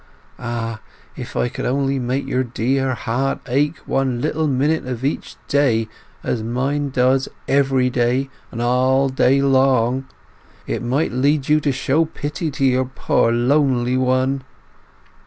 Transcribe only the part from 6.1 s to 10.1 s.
as mine does every day and all day long,